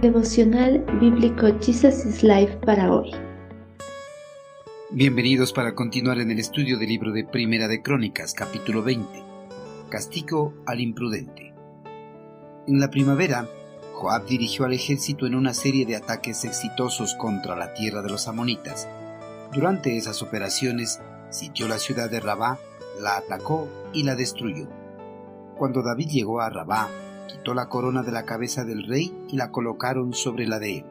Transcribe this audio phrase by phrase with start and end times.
[0.00, 3.10] Devocional Bíblico Jesus is Life para hoy.
[4.90, 9.06] Bienvenidos para continuar en el estudio del libro de Primera de Crónicas, capítulo 20.
[9.90, 11.52] Castigo al imprudente.
[12.66, 13.46] En la primavera,
[13.92, 18.26] Joab dirigió al ejército en una serie de ataques exitosos contra la tierra de los
[18.26, 18.88] amonitas.
[19.52, 22.58] Durante esas operaciones, sitió la ciudad de Rabá,
[23.02, 24.66] la atacó y la destruyó.
[25.58, 26.88] Cuando David llegó a Rabá,
[27.32, 30.84] quitó la corona de la cabeza del rey y la colocaron sobre la de él.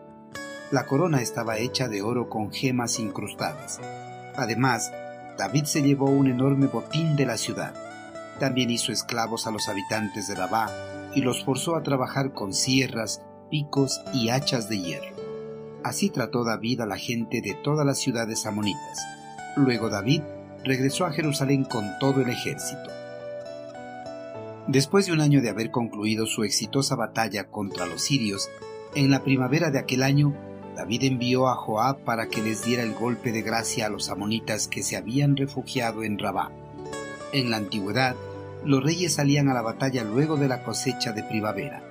[0.72, 3.80] La corona estaba hecha de oro con gemas incrustadas.
[4.36, 4.92] Además,
[5.38, 7.74] David se llevó un enorme botín de la ciudad.
[8.40, 10.70] También hizo esclavos a los habitantes de Rabá
[11.16, 15.16] y los forzó a trabajar con sierras, picos y hachas de hierro.
[15.84, 19.00] Así trató David a la gente de todas las ciudades amonitas.
[19.56, 20.22] Luego David
[20.64, 22.90] regresó a Jerusalén con todo el ejército.
[24.70, 28.52] Después de un año de haber concluido su exitosa batalla contra los sirios,
[28.94, 30.36] en la primavera de aquel año,
[30.75, 34.67] David envió a Joab para que les diera el golpe de gracia a los amonitas
[34.67, 36.52] que se habían refugiado en Rabá.
[37.34, 38.16] En la antigüedad,
[38.64, 41.81] los reyes salían a la batalla luego de la cosecha de primavera.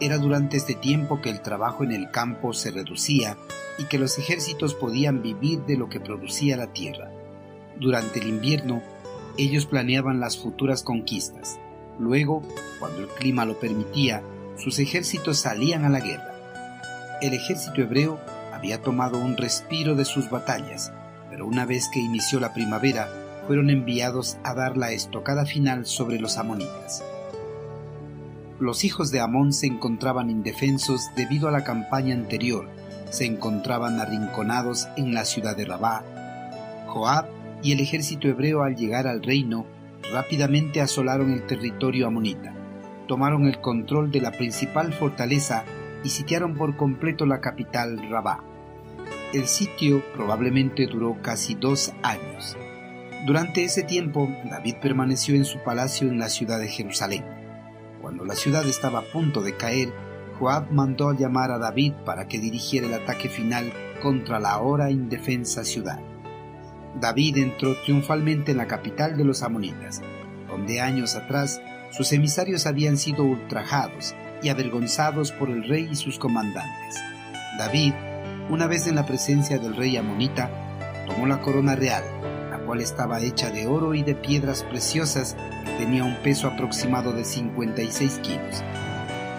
[0.00, 3.36] Era durante este tiempo que el trabajo en el campo se reducía
[3.76, 7.10] y que los ejércitos podían vivir de lo que producía la tierra.
[7.78, 8.80] Durante el invierno,
[9.36, 11.60] ellos planeaban las futuras conquistas.
[11.98, 12.42] Luego,
[12.78, 14.22] cuando el clima lo permitía,
[14.56, 16.34] sus ejércitos salían a la guerra.
[17.20, 18.18] El ejército hebreo
[18.52, 20.92] había tomado un respiro de sus batallas,
[21.30, 23.08] pero una vez que inició la primavera,
[23.46, 27.02] fueron enviados a dar la estocada final sobre los amonitas.
[28.60, 32.68] Los hijos de Amón se encontraban indefensos debido a la campaña anterior,
[33.10, 36.04] se encontraban arrinconados en la ciudad de Rabá.
[36.88, 37.26] Joab
[37.62, 39.64] y el ejército hebreo al llegar al reino
[40.12, 42.54] rápidamente asolaron el territorio amonita,
[43.06, 45.64] tomaron el control de la principal fortaleza
[46.04, 48.44] y sitiaron por completo la capital Rabá.
[49.32, 52.56] El sitio probablemente duró casi dos años.
[53.26, 57.24] Durante ese tiempo, David permaneció en su palacio en la ciudad de Jerusalén.
[58.00, 59.92] Cuando la ciudad estaba a punto de caer,
[60.38, 64.90] Joab mandó a llamar a David para que dirigiera el ataque final contra la ahora
[64.90, 66.00] indefensa ciudad.
[66.94, 70.00] David entró triunfalmente en la capital de los amonitas,
[70.48, 71.60] donde años atrás
[71.90, 76.96] sus emisarios habían sido ultrajados y avergonzados por el rey y sus comandantes.
[77.58, 77.92] David,
[78.50, 80.50] una vez en la presencia del rey amonita,
[81.06, 82.04] tomó la corona real,
[82.50, 87.12] la cual estaba hecha de oro y de piedras preciosas que tenía un peso aproximado
[87.12, 88.62] de 56 kilos.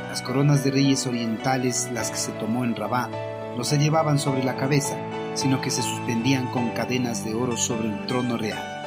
[0.09, 3.09] Las coronas de reyes orientales, las que se tomó en Rabá,
[3.55, 4.95] no se llevaban sobre la cabeza,
[5.33, 8.79] sino que se suspendían con cadenas de oro sobre el trono real.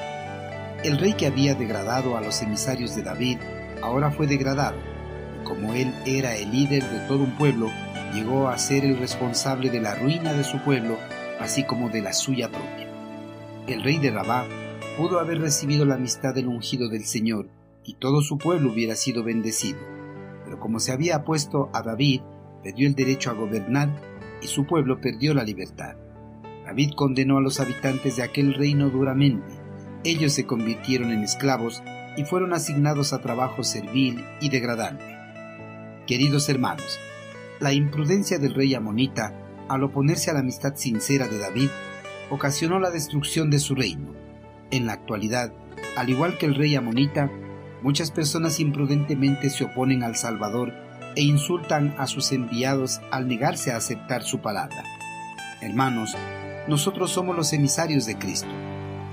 [0.85, 3.39] El rey que había degradado a los emisarios de David
[3.83, 4.77] ahora fue degradado,
[5.41, 7.71] y como él era el líder de todo un pueblo,
[8.13, 10.97] llegó a ser el responsable de la ruina de su pueblo,
[11.41, 12.89] así como de la suya propia.
[13.67, 14.45] El rey de Rabá
[14.97, 17.49] pudo haber recibido la amistad del ungido del Señor,
[17.85, 19.79] y todo su pueblo hubiera sido bendecido.
[20.45, 22.23] Pero como se había puesto a David,
[22.63, 23.89] perdió el derecho a gobernar
[24.41, 25.97] y su pueblo perdió la libertad.
[26.73, 29.45] David condenó a los habitantes de aquel reino duramente.
[30.05, 31.83] Ellos se convirtieron en esclavos
[32.17, 35.05] y fueron asignados a trabajo servil y degradante.
[36.07, 36.99] Queridos hermanos,
[37.61, 39.35] la imprudencia del rey amonita,
[39.69, 41.69] al oponerse a la amistad sincera de David,
[42.31, 44.15] ocasionó la destrucción de su reino.
[44.71, 45.53] En la actualidad,
[45.95, 47.31] al igual que el rey amonita,
[47.83, 50.73] muchas personas imprudentemente se oponen al Salvador
[51.17, 54.83] e insultan a sus enviados al negarse a aceptar su palabra.
[55.61, 56.17] Hermanos,
[56.69, 58.49] nosotros somos los emisarios de Cristo.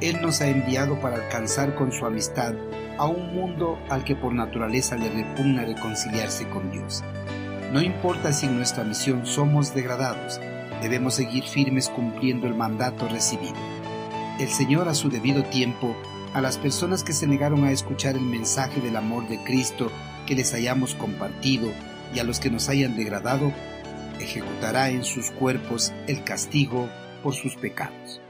[0.02, 2.54] Él nos ha enviado para alcanzar con su amistad
[2.98, 7.04] a un mundo al que por naturaleza le repugna reconciliarse con Dios.
[7.74, 10.40] No importa si en nuestra misión somos degradados,
[10.82, 13.56] debemos seguir firmes cumpliendo el mandato recibido.
[14.40, 15.96] El Señor a su debido tiempo,
[16.34, 19.92] a las personas que se negaron a escuchar el mensaje del amor de Cristo
[20.26, 21.72] que les hayamos compartido
[22.14, 23.52] y a los que nos hayan degradado,
[24.20, 26.90] ejecutará en sus cuerpos el castigo
[27.22, 28.22] por sus pecados.